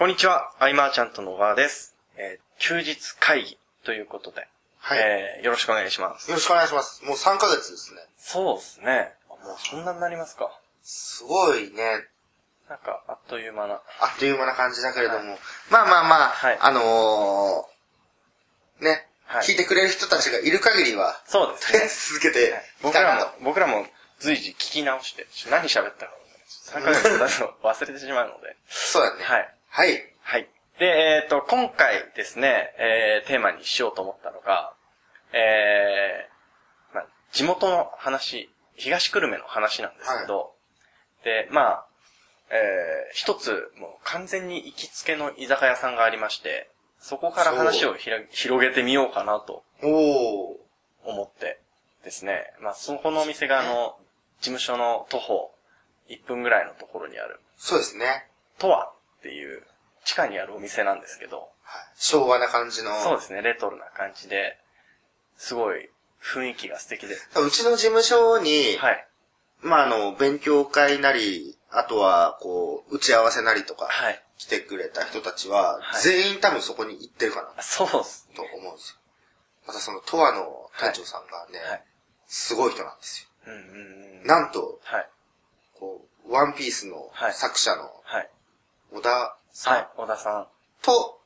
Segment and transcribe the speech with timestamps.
[0.00, 1.94] こんにちは、アイマーちゃんとの小川です。
[2.16, 4.48] えー休日会議ということで、
[4.78, 6.30] はいえーよろしくお願いします。
[6.30, 7.04] よろしくお願いします。
[7.04, 8.00] もう3ヶ月ですね。
[8.16, 9.12] そうですね。
[9.28, 10.50] もうそんなになりますか？
[10.82, 12.06] すごいね、
[12.70, 13.74] なんか、あっという間な。
[13.74, 15.38] あっという間な感じだけれども。
[15.68, 21.78] まあまあまあ、はいあのー、ね、はい聞いてくれる人たちがいる限りは、そうですね。
[21.88, 23.84] ず続けてい僕らもたいなと。、僕らも
[24.18, 26.12] 随時聞き直して、何喋ったか、
[26.72, 28.56] 3ヶ月経つと忘れてしまうので。
[28.70, 29.24] そうだね。
[29.24, 29.54] はい。
[29.70, 30.02] はい。
[30.20, 30.48] はい。
[30.80, 30.86] で、
[31.22, 34.74] えっ、と、今回ですね、えー、テーマにしようと思ったのが、
[35.32, 40.54] えー、まあ、地元の話、東久留米の話なんですけど、
[41.22, 41.86] で、まあ、
[42.50, 46.68] えー、一つ、もう完全に行きつけの居酒屋さんがありまして、
[46.98, 49.62] そこから話をひら広げてみようかなと。
[51.04, 51.60] 思って
[52.04, 53.96] ですね、まあ、そこのお店があの、
[54.40, 55.54] 事務所の徒歩
[56.08, 58.26] 1分ぐらいのところにある、そうですね。
[58.58, 59.62] とはっていう
[60.04, 61.48] 地下にあるお店なんですけど、はい
[61.96, 62.90] 昭和な感じの。
[63.02, 64.58] そうですね、レトロな感じで、
[65.36, 65.90] すごい
[66.22, 67.14] 雰囲気が素敵で。
[67.14, 69.06] うちの事務所に、はい。
[69.60, 74.22] まああの、勉強会なり、あとは、こう、打ち合わせなりとか、はい。
[74.38, 78.26] 来てくれた人たちは、はい全員多分そこに行ってるかな、そうっす。
[78.34, 78.96] と思うんですよ。
[79.66, 81.84] またその、トアの店長さんがね、はい。
[82.26, 83.28] すごい人なんですよ。
[83.46, 84.26] うんうんうん。
[84.26, 85.08] なんと、はい。
[85.78, 88.30] こう、ワンピースのはい作者のはい。
[88.92, 89.88] 小田さんはい。
[89.96, 90.46] 小田さん。
[90.82, 91.20] と、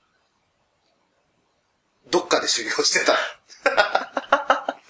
[2.11, 3.17] どっかで修行してた。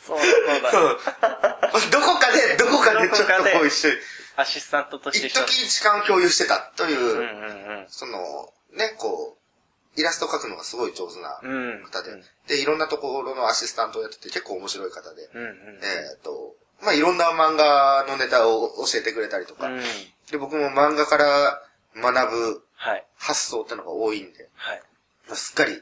[0.04, 0.18] そう
[0.62, 1.90] だ、そうだ。
[1.90, 3.94] どこかで、どこかでちょっとこう一緒に、
[4.36, 7.22] アシスタントとして一時時間を共有してたという、うんう
[7.82, 8.18] んその、
[8.76, 11.80] ね、こう、イラストを描くのがすごい上手なうん。
[11.80, 11.84] うん。
[11.84, 15.48] 方で、うんで、いろんなところのアシスタントをやってて結構面白い方で、うんうん。
[15.82, 19.80] えっ、と、まあ、いろんな漫画のネタを教えてくれたりとか、うん。
[20.30, 21.62] で、僕も漫画から
[21.96, 23.04] 学ぶはい。
[23.16, 24.82] 発想ってのが多いんで、はい。
[25.28, 25.72] まあすっかり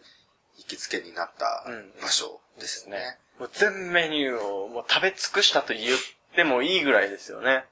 [0.58, 2.96] 行きつけになったうん場所ですね。
[2.96, 3.18] ね。
[3.38, 5.98] もう全メニューをもう食べ尽くしたと言っ
[6.34, 7.64] てもいいぐらいですよね。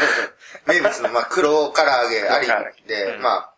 [0.66, 2.46] 名物の、まあ、黒唐揚げあり
[2.86, 3.52] で、うんまあ、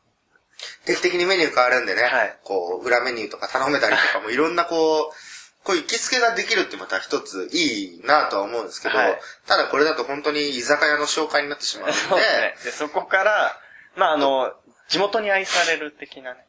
[0.84, 5.14] 定期的にメニュー変わるんでね、はいこう、裏メニューとか頼めたりとかもいろんなこう、
[5.64, 12.56] こう行きつけができるってまた一ついいなとは思うんですけど、はいただこれだと本当に居酒屋の紹介になってしまうので、そうですね。
[12.64, 13.60] で、そこから、
[13.96, 14.54] まあ、あの、
[14.88, 16.46] 地元に愛される的なね。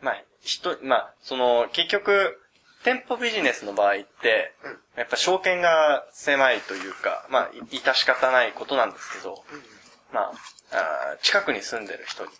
[0.00, 2.40] まあ、人、まあ、その、結局、
[2.84, 9.44] 店舗ビジネスの場合って、うんやっぱ証券が狭いというか、まあ、い致し方ないことなんですけど、
[10.10, 10.32] まあ
[10.72, 12.30] あー近くに住んでる人に、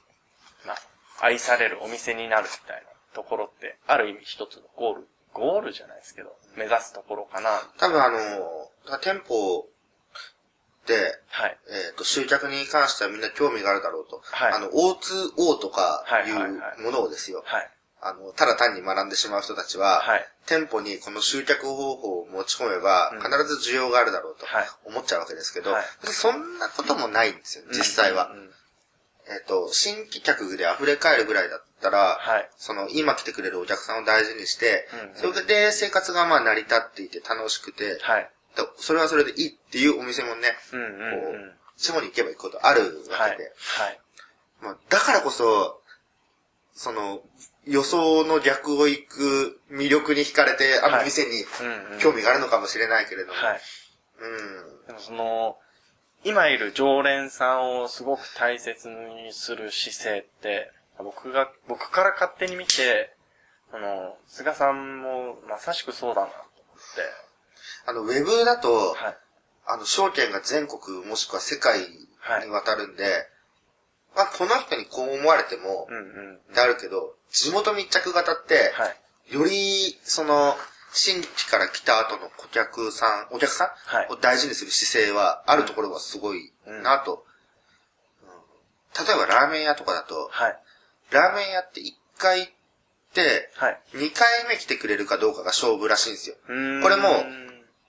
[0.66, 0.76] まあ、
[1.20, 2.82] 愛されるお店になるみたいな
[3.14, 7.50] ところって、ある意味一つのゴール、ゴールじゃないですけど、目指すところかな。
[7.76, 8.18] 多分あの、
[9.00, 9.68] 店舗
[10.86, 11.58] で、はい。
[11.68, 14.22] えっ、と、集客に関してはみんな興味があるだろうと。
[14.22, 17.42] はいあの、O2O とかいうものをですよ。
[17.44, 17.70] はい。
[18.00, 25.74] あの、ただ単に学んでしまう人たちは、はい店舗にこの集客方法を持ち込めば、うん必ず需要があるだろうとはい思っちゃうわけですけど、
[26.04, 28.26] そんなこともないんですよ、実際は。
[28.26, 28.50] うんうんうん
[29.28, 37.98] えっ、と、新規客で溢れ返るぐらいだったら、はいその、今来てくれるお客さんを大事にして、うんうんそれで生活がまあ成り立っていて楽しくて、
[38.76, 41.26] それはそれでいいっていうお店もね、うんうんうんこ
[41.76, 43.44] う、地方に行けば行くことあるわはいけで、。
[43.44, 44.00] はい。
[44.62, 45.80] まあ、だからこそ、
[46.74, 47.20] その、
[47.66, 51.44] 予想の逆を行く魅力に惹かれて、あの店に
[51.98, 53.60] 興味があるのかもしれないけれども、はい。
[54.20, 54.86] うん。
[54.86, 55.58] でもその、
[56.24, 63.14] 今いる常連さんをすごく大切にする姿勢って、僕が、僕から勝手に見て、
[63.72, 66.48] あの、菅さんもまさしくそうだなと思っ
[66.94, 67.25] て、
[67.86, 69.18] あの、ウェブだと、はい。
[69.66, 73.28] あの、証券が全国もしくは世界にわたるんで、
[74.14, 76.00] まあ、この人にこう思われてもう、んう
[76.50, 76.54] ん。
[76.54, 78.88] であるけど、地元密着型って、は
[79.30, 79.34] い。
[79.34, 80.56] より、その、
[80.92, 86.52] 新規から来た後の顧客さん、お客さはいんを大事にする姿勢は、あるところはすごい
[86.82, 87.14] なと。
[87.14, 87.26] うん
[88.98, 90.58] 例えばラーメン屋とかだと、はい。
[91.10, 92.52] ラーメン屋って1回行っ
[93.12, 93.80] て、はい。
[93.92, 96.36] 2回目来てくれるかどうかが勝負らしいんですよ。
[96.46, 97.45] これもはい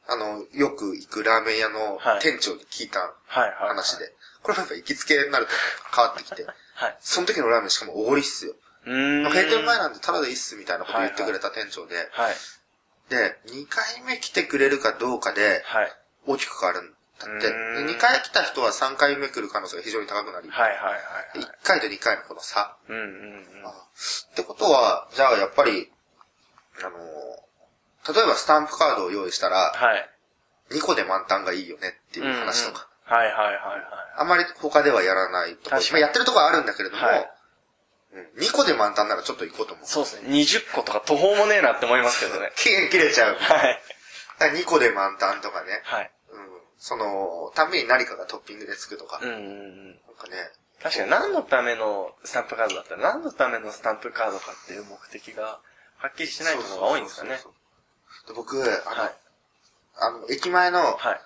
[0.10, 3.54] あの、よく行くラーメン屋のはい店長に聞いたはい。
[3.60, 4.14] 話で。
[4.42, 5.52] これもやっぱ行きつけになると
[5.96, 6.46] 変わってきて。
[6.76, 6.98] はい。
[7.00, 8.54] その時のラーメンしかもおごりっすよ。
[8.86, 9.30] うーん。
[9.30, 11.96] 閉店前なんでタダでいいっすみたいなこと言ってくれた店長で。
[12.12, 12.36] はい。
[13.10, 15.92] で、2回目来てくれるかどうかではい。
[16.26, 17.48] 大きく変わるんだって。
[17.48, 20.72] うーんで2回来た人は3回目来る可能性が非常に高くなり、はい。
[20.72, 20.80] はい。
[20.82, 20.92] は
[21.36, 21.40] い。
[21.40, 22.78] 1回と2回のこの差。
[22.88, 23.70] うんうんうん。
[23.70, 25.92] ってことは、じゃあやっぱり、
[26.80, 27.47] あのー
[28.14, 30.10] 例えばスタンプカードを用意したら、はい。
[30.72, 32.80] 2個で満タンがいいよねっていう話とか。
[32.80, 33.56] うんうんはいはいはいはい。
[34.18, 35.78] あまり他ではやらないところ。
[35.78, 37.32] 確かにまあやってるところはあるんだけれども、はい
[38.36, 38.44] うん。
[38.44, 39.86] 2個で満タンならちょっと行こうと思う。
[39.86, 40.28] そうですね。
[40.30, 42.52] 20個とか途方もねえなって思いますけどね。
[42.60, 43.36] 期限切れちゃう。
[43.36, 43.82] はい。
[44.40, 45.82] だから2個で満タンとかね。
[45.86, 46.12] はい。
[46.32, 46.62] うん。
[46.78, 49.20] その、たんびに何かがトッピングでつくとか。
[49.22, 49.88] うんうんうん。
[49.88, 50.52] なんかね。
[50.84, 55.60] 確かに何のためのスタンプカードだったら何のためのスタンプカードかっていう目的が
[55.98, 57.42] はっきりしないものが多いんですかねそう。
[57.42, 57.57] そうそうで
[58.34, 59.16] 僕、あの、はい。
[60.00, 61.22] あの、駅前の、はい。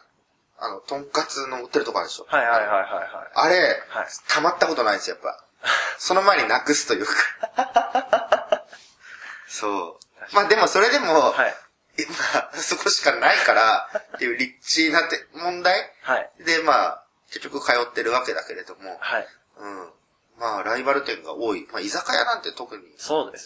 [0.60, 2.26] あの、とんかつの売ってるとこあるでしょ。
[2.30, 3.32] はいはいはいはいはい。
[3.34, 3.56] あれ、
[3.90, 5.44] はい溜まったことないんですよ、やっぱ。
[5.98, 8.66] その前になくすというか。
[9.50, 10.36] そう。
[10.36, 11.56] まあでもそれでも、はい。
[11.98, 15.94] えまあ、そこしかないから、っていう立地なんて問題？
[16.04, 16.32] はい。
[16.44, 19.28] で、まあ、結局通ってるわけだけれども、はい。
[19.58, 19.90] うん。
[20.38, 21.68] まあ、ライバル店が多い。
[21.72, 22.84] まあ、居酒屋なんて特に。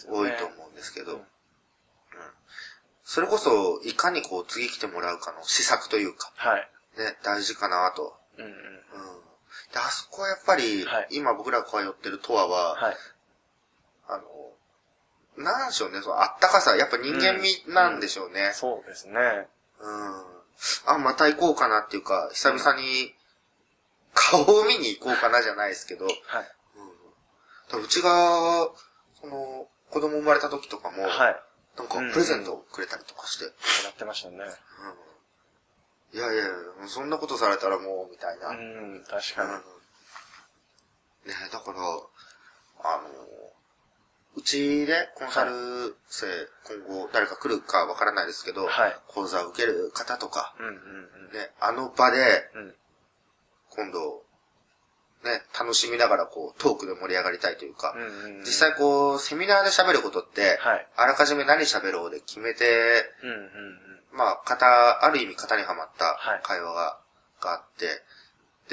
[0.08, 1.26] 多いと思うんですけど、うん。
[3.08, 6.68] それこそ、いかにこう、次来てもらうかの施策というか、はい。
[6.98, 8.16] ね、大事かなと。
[8.36, 8.50] うんうん。
[8.50, 8.54] うん。
[9.72, 12.96] で、あそこはやっぱり、はい今僕らが通ってるトアは、はい。
[14.08, 14.18] あ
[15.38, 18.50] の、なんでしょうね、そのあったかさ、やっぱ人間味なんでしょうね。
[18.54, 19.12] そうですね。
[19.78, 20.92] うん。
[20.92, 23.14] あ、また行こうかなっていうか、久々に
[24.14, 26.16] 顔を見に行こうかなじゃないですけど、はい。
[27.76, 28.68] うん、うちが、
[29.20, 31.45] その、子供生まれた時とかも、はい。
[31.76, 33.50] なんかプレゼントをくれたりとかして、や
[33.90, 34.38] ってましたね。
[36.14, 38.48] いやいやいや、そんなことされたらもう、みたいな。
[38.50, 39.50] うん、確かに。
[39.50, 39.76] うん
[41.26, 43.08] ねだから、あの、
[44.36, 46.26] うちでコンサル生、
[46.86, 51.32] 今後誰か来るかわからないですけど、はい講座を受ける方とか、うんうんうん。
[51.32, 52.18] ね、あの場で、
[52.54, 52.74] うん。
[53.70, 54.22] 今度、
[55.26, 63.50] ね、楽しみながらこう、トークで盛り上がりたいというか、うんうんうん実際こう、セミナーで喋ることって、はいあらかじめ何喋ろうで決めて、うんうんうん。
[64.12, 66.98] まあ、型、ある意味型にはまったはい会話が,、
[67.40, 68.02] があって、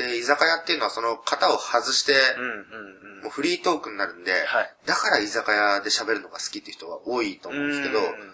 [0.02, 3.22] で、居酒屋っていうのはその型を外して、うんうんうん。
[3.24, 8.34] もうフリートークになるんで、はいだから居酒屋で喋るのが好きっていう人が多いと思うんですけど、うんうん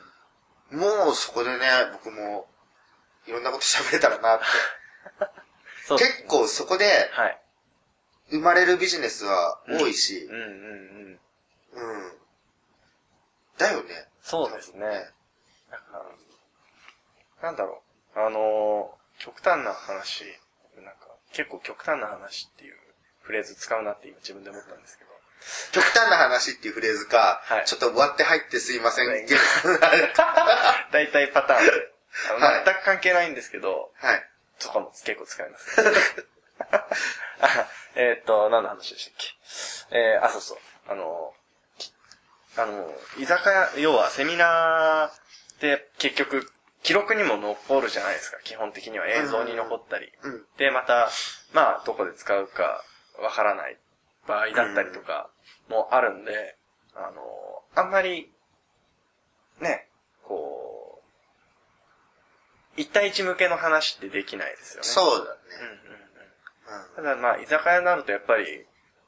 [0.72, 2.46] もうそこでね、僕も
[3.28, 4.46] いろんなこと喋れたらなって。
[5.98, 7.42] 結構そこではい。
[8.32, 12.04] 生まれるビジネスは多いしうん、うんうん。
[12.04, 12.12] うん。
[13.58, 14.08] だよね。
[14.22, 14.80] そうですね。
[14.82, 16.06] なんか
[17.42, 17.82] なんだろ
[18.16, 18.20] う。
[18.20, 20.26] あのー、極端な話、
[20.78, 22.76] なんか、結構極端な話っていう
[23.22, 25.10] フレーズ使うなって今自分で思ったんですけど。
[25.72, 29.40] 極端な話っていうフレーズか、はいちょっと割って入ってすいませんはいけど、
[30.92, 31.72] 大体パターンで。
[32.66, 34.30] 全く関係ないんですけど、はい。
[34.60, 35.92] とかも結構使います、ね。
[36.72, 36.88] あ
[37.96, 39.16] えーっと、何の話でしたっ
[39.92, 39.98] け？
[39.98, 40.58] えー、あ、そうそう。
[40.88, 41.34] あの、
[41.78, 41.94] き
[42.58, 46.52] あの、居酒屋、要はセミナーって結局、
[46.84, 48.40] 記録にも残るじゃないですか。
[48.44, 50.12] 基本的には映像に残ったり。
[50.24, 50.48] うん。
[50.58, 51.10] で、また、
[51.52, 52.84] まあ、どこで使うか
[53.18, 53.78] わからない
[54.28, 55.30] 場合だったりとか
[55.68, 56.56] もあるんで、
[56.96, 58.32] あの、あんまり、
[59.60, 59.90] ね、
[60.24, 61.02] こ
[62.78, 64.88] う、一対一向けの話ってできないですよね。
[64.88, 65.40] そうだね。
[65.50, 65.84] うんうんうん。
[65.84, 65.89] うん
[66.96, 68.66] ただまあ、居酒屋になるとやっぱり、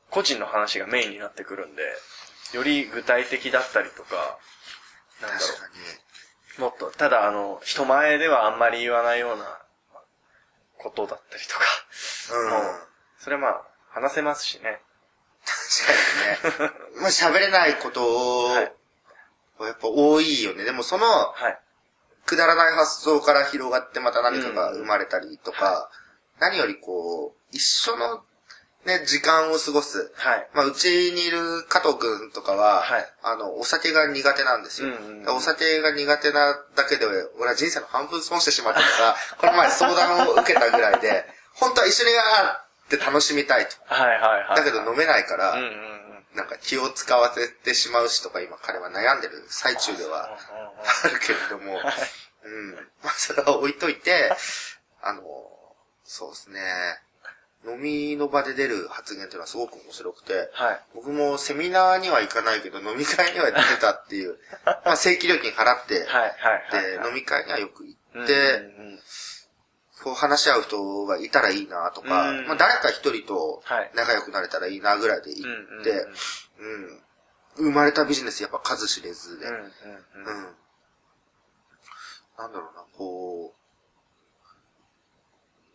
[0.09, 1.83] 個人の話がメインになってくるんで、
[2.53, 4.37] より具体的だったりとか、
[5.21, 5.43] なんだろ。
[6.57, 6.61] う。
[6.61, 9.61] もっと、ただあの、人前ではあんまり言わないような
[10.77, 11.61] ことだったりとか、
[12.33, 12.49] うん。
[12.49, 12.61] もう
[13.19, 14.81] それはまあ、話せますしね。
[15.45, 16.71] 確かにね。
[17.01, 18.73] まあ喋れないことを、はい
[19.65, 20.63] やっぱ多いよね。
[20.63, 21.59] でもその、はい。
[22.25, 25.89] くだらない発想から広がってまた何かが生まれたりとか、
[26.41, 28.23] 何よりこう、一緒の
[28.85, 30.11] ね、時間を過ごす。
[30.15, 30.47] はい。
[30.55, 31.37] まあ、うちにいる
[31.69, 34.89] 加藤くんとかは、はいあの、お酒が苦手なんですよ。
[34.89, 37.05] うんうんうんお酒が苦手なだけで、
[37.39, 42.21] 俺は人生の半分損してしまったとか、 この前相談を受けたぐらいで、本当は一緒にや
[42.85, 43.75] って楽しみたいと。
[43.85, 44.55] はいはいはい。
[44.57, 46.25] だけど飲めないから、うんうんうん。
[46.33, 50.37] なんか気を使わせてしまうしとか今彼は悩んでる最中では
[51.03, 51.79] あるけれども、
[52.43, 52.73] うん。
[53.03, 54.35] まあそれは置いといて、
[55.03, 55.21] あの、
[56.03, 56.59] そうですね。
[57.63, 60.79] 飲みの場で出る発言っていうのはすごく面白くて、はい。
[60.95, 67.01] 僕もセミナーには行かないけど飲み会には出てたっていう、 まあ正規料金払って、はいはいはい。
[67.01, 68.99] で、飲み会にはよく行うんって、うんうん
[70.03, 75.91] こう話し合う人がいたらいいなとか、うんまあ誰か一人とはい仲良くなれたらいいなぐらいで行うんうんって、
[76.57, 77.03] うん。
[77.57, 79.61] 生まれたビジネスやっぱ数知れずで、うんうん。
[79.61, 80.55] うんうん。
[82.37, 83.60] なんだろうな、こう、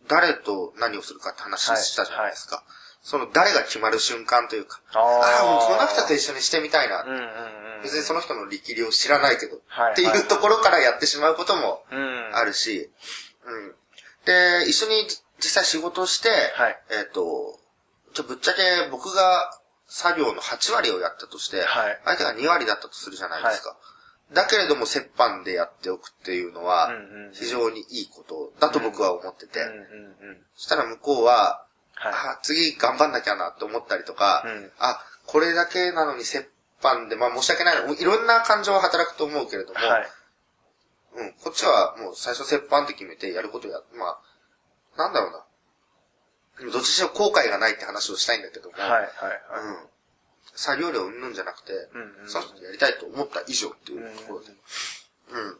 [0.07, 2.63] 誰と何をするかって話したじゃないですか。
[3.01, 7.03] その誰が決まる瞬間というか、あああ、もうこのー人と一緒にしてみたいな。
[7.03, 7.19] うんうんう
[7.79, 7.83] ん。
[7.83, 12.31] 別にその人の力量を知らないけど、はいっていうところからやってしまうこともうん。
[12.33, 12.89] あるし、
[13.45, 13.75] うん。
[14.25, 15.07] で、一緒に
[15.39, 17.59] 実際仕事して、はいえっ、と、
[18.13, 19.51] ちょ、ぶっちゃけ僕が
[19.87, 23.77] 作業の8割をやったとして、はい相手が2割だったとするじゃないですか。
[24.33, 26.91] だけれども折半でやっておくっていうのは
[27.33, 29.59] 非常にいいことだと僕は思ってて。
[30.55, 36.45] そしたら向こうは、はあ次頑張んなきゃなって思ったりとか、うんあ、これだけなのに折
[36.81, 37.75] 半で、まあ申し訳ない。
[37.99, 39.89] いろんな感情は働くと思うけれども、い。
[39.89, 40.07] はい。
[41.17, 44.19] うん、こっちはもう最初折半って決めてやることや、ま
[44.95, 46.71] あ、なんだろうな。
[46.71, 49.11] どっちにしろ後悔がないって話をしたいんだけども、はい、はい、はい。
[49.63, 49.89] うん。
[50.55, 54.47] 作業量うんじゃなくて、うんうんその人にやりたいと思った以上っていうところで。
[54.49, 55.57] うん。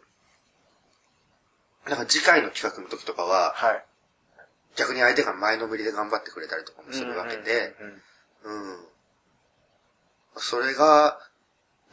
[1.89, 3.86] なんか次回の企画の時とかは、はい。
[4.75, 7.75] 逆に相手が前のめりで頑張ってくれたりとかもするわけで、
[8.44, 8.77] うんうん。
[10.38, 11.20] それが、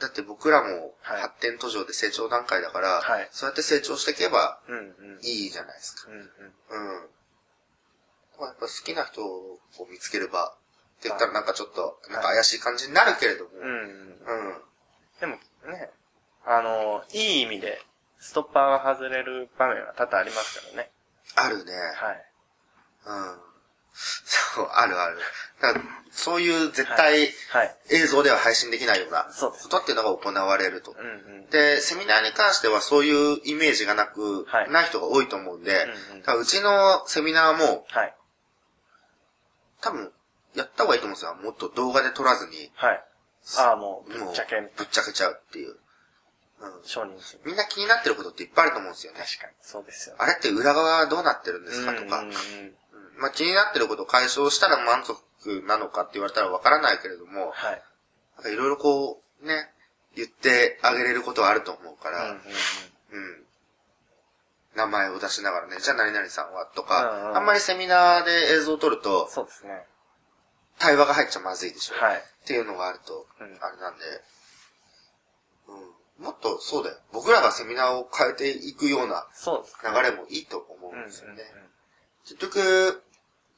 [0.01, 4.61] だって僕らもはい発展途上で成長段階だから、はいそうやって成長していけば。
[5.23, 6.11] いいじゃないですか。
[6.11, 6.95] うんうん。
[6.97, 7.11] うん。
[8.41, 9.61] やっぱ好きな人を
[9.91, 10.57] 見つければ、
[11.05, 14.47] って言ったらなんかちょっと、なんか怪しい感じになるけれども、うんうん。
[14.49, 14.63] うん。
[15.21, 15.37] でも
[15.71, 15.91] ね、
[16.47, 17.83] あの、いい意味で、
[18.19, 20.91] ストッパーが外れる場面は多々ありますからね。
[21.37, 21.73] あるね。
[21.73, 22.25] はい。
[23.07, 23.39] うん。
[23.93, 25.19] そう、あるある。
[25.61, 27.77] だからそういう絶対はい。
[27.91, 30.95] 映像では配信できないようなことっていうのが行われると。
[31.51, 35.87] で、セミナーに関してはそういうイメージがなく、はいない人が多いと思うんで、
[36.35, 38.15] ううちのセミナーもはい。
[39.81, 40.13] 多分
[41.23, 41.51] やった方がいいと思うんですよ。
[41.51, 43.05] もっと動画で撮らずに、はい。
[43.59, 45.77] ああ、もう、ぶっちゃけ、ぶっちゃけちゃうっていう。
[46.61, 46.81] うん。
[46.85, 47.41] 承認する。
[47.45, 49.21] みんな気になってることっていっぱいあると思うんですよね。
[49.21, 50.23] 確かに、そうですよね。
[50.23, 52.35] あれって裏側はどうなってるんですかとか、うんうん
[53.17, 57.73] まあ気になってることを解消したら満足なのかって言われたらわからないけれども、は
[58.49, 58.53] い。
[58.53, 59.71] いろいろこう、ね、
[60.17, 62.41] 言ってあげれることはあると思うから、うんうんうんう
[63.41, 63.45] ん。
[64.75, 69.85] 名前を出しながらね、じゃあ何々さんはとか、うんうんあんまりセミナーで映像を撮ると、そうですね。
[70.79, 71.95] 対話が入っちゃまずいでしょ。
[72.05, 72.17] はい。
[72.17, 74.05] っていうのがあると、うんあれなんで、
[76.19, 76.25] うん。
[76.25, 76.97] もっとそうだよ。
[77.13, 79.27] 僕らがセミナーを変えていくような。
[79.45, 81.43] 流れもいいと思ううんですよね。
[81.57, 81.65] うん
[82.25, 83.03] 結局、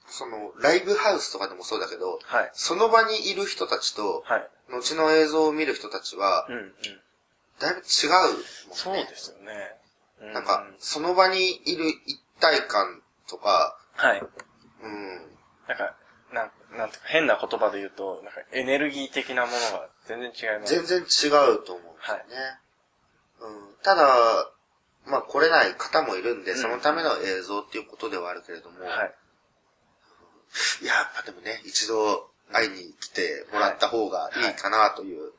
[0.08, 2.50] その、ライブハウスとかでもそうだけど、はい。
[2.52, 4.49] その場にいる人たちと、はい。
[4.68, 6.73] 後の映像を見る人たちはう、んうん。
[7.61, 8.44] だいぶ違うもんね。
[8.73, 9.76] そうですよね。
[10.20, 14.23] うなんか、その場にいる一体感とか、はい。
[14.82, 15.37] うん、
[15.68, 15.96] なんか
[17.16, 20.75] 変な言葉で言うと、なんかエネルギー的なものが全然違います。
[20.75, 22.25] 全然違うと思うんですよね。
[23.40, 24.06] うん、ただ、
[25.06, 29.14] まあ来れない方もいるんで、うんそのための映像っていうことではあるけれども、はい。
[30.82, 35.32] いや、やっぱでもね、一度会いに来てもらった方がいいかなという、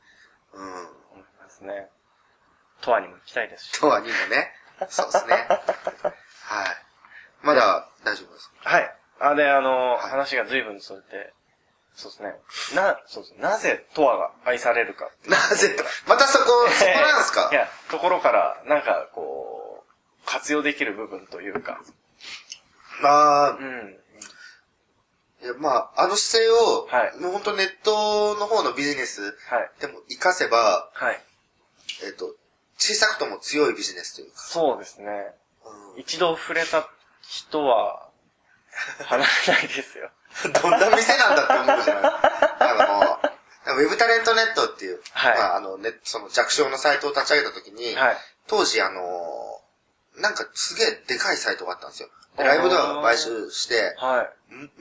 [0.54, 1.88] うん、思いますね。
[2.80, 3.80] とわにも行きたいですし。
[3.80, 4.52] とはにもね、
[4.88, 5.34] そうですね。
[6.44, 6.66] はい。
[7.42, 8.70] まだ大丈夫ですか？
[8.70, 8.94] はい。
[9.20, 11.34] あ、で、あの、はい話が随分それて、
[12.00, 12.34] そうですね。
[12.80, 13.40] な、そうですね。
[13.42, 17.48] なぜトワが愛されるかなぜと、またそこ、 そこなんですか？
[17.50, 21.80] いや、ところから、なんかこう、活用できる部分というか。
[23.00, 23.98] まあう、ん。
[25.42, 29.70] いや、まあ、あの姿勢を、はいもう本当ネットの方のビジネスはい。
[29.80, 31.20] でも活かせば、はい。
[32.04, 32.32] えっ、と、
[32.78, 35.34] 小さくとも強いビジネスというか、そうですね。
[35.64, 36.88] う一度触れた
[37.22, 38.08] 人は、
[39.06, 40.12] 離れないですよ。
[40.48, 42.12] ん、 どんな店なんだって思うじゃない
[42.60, 43.20] あ
[43.66, 48.16] の、ウェブタレントネットっていう、はいまあ、あの、ね、その弱小のサイトを立ち上げたときに、はい。
[48.46, 49.60] 当時あの、
[50.16, 52.08] なんかすげえでかいサイトがあったんですよ。
[52.38, 54.26] でライブドアが買収して、はん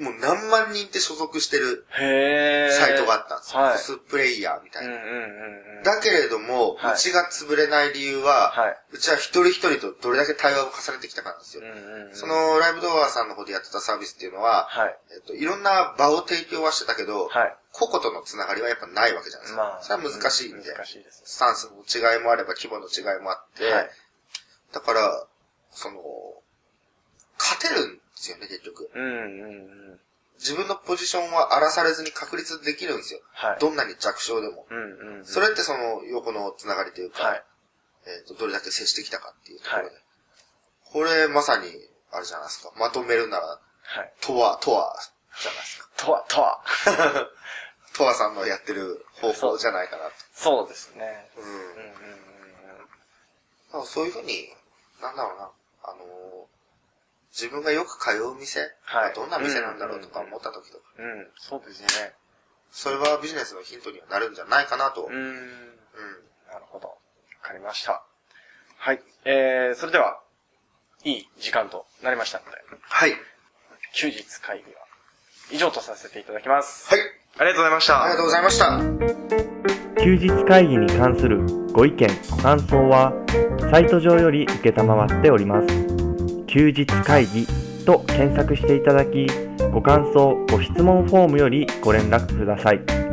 [0.01, 1.85] もう何万人って所属してる。
[1.91, 3.61] サイトがあったんですよ。
[3.61, 3.77] はい。
[3.77, 4.93] スプレイヤーみたいな。
[4.93, 5.83] うんうんうんうん。
[5.83, 11.63] だけれども、はいうちが潰れない理由は、はいうちは一人一人とどれだけ対話を重ねてきたかなんですよ。
[11.63, 12.15] うんうんうん。
[12.15, 14.97] そ、のライブドアさんの方でやってたサービスっていうのは、はい。
[15.15, 17.55] えっと、いろんな場を提供はしてたけど、はい。
[17.73, 19.63] 個々とのつながりはやっぱないわけじゃないですか。
[19.63, 19.83] まあ。
[19.83, 21.23] それは難しいんで、難しいです。
[21.25, 23.89] スタンスの違いもあれば規模の違いもあって、はい。
[24.71, 25.27] だから、
[25.71, 25.99] その、
[27.39, 28.89] 勝てるんですよね、結局。
[28.93, 29.15] うんうんう
[29.95, 29.99] ん。
[30.39, 33.21] 自分のポジションは荒らされずに確立できるんですよ。
[33.33, 33.57] はい。
[33.59, 34.67] どんなに弱小でも。
[34.69, 35.25] うんうんうん。
[35.25, 37.43] それってその横のつながりというか、はい。
[38.05, 39.89] えっ、と、どれだけ接してきたかっていうところで。
[39.89, 39.95] はい
[40.91, 41.67] これまさに、
[42.11, 42.71] あれじゃないですか。
[42.79, 43.59] まとめるなら、は
[44.01, 44.13] い。
[44.21, 44.95] とは、とは、
[45.41, 45.89] じゃないですか。
[45.97, 46.61] とは、とは。
[47.93, 50.11] とわさんのやってる方法じゃないかなと。
[50.31, 51.31] そうですね。
[51.35, 51.43] うん。
[51.43, 51.59] うんうん
[53.81, 54.55] うんそういうふうに、
[55.01, 55.51] なんだろうな、
[55.83, 56.36] あのー
[57.37, 62.13] 自分がよく通う店、はいどんな店なんだろうとか思った時とか、うん、そうですね。
[62.71, 65.03] それはビジネスのヒントにはなるんじゃないかなと。
[65.03, 65.13] ううん。
[65.13, 65.35] ん。
[66.51, 66.87] なるほど。
[66.87, 66.95] わ
[67.43, 68.03] かりました。
[68.77, 68.99] はい。
[69.23, 70.19] えー、それでは、
[71.03, 72.51] いい時間となりましたので、
[72.81, 73.13] はい。
[73.93, 74.81] 休日会議は
[75.51, 76.89] 以上とさせていただきます。
[76.89, 76.99] はい。
[77.37, 78.03] ありがとうございました。
[78.03, 80.03] ありがとうございました。
[80.03, 83.13] 休日会議に関するご意見、ご感想は、
[83.71, 85.86] サイト上より受けたまわっております。
[86.47, 87.45] 休日会議
[87.85, 89.27] と検索していただき、
[89.71, 93.06] ご感想、ご質問フォームよりご連絡ください。